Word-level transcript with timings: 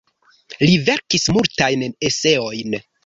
Li 0.61 0.77
verkis 0.87 1.27
multajn 1.35 1.85
eseojn. 2.09 2.79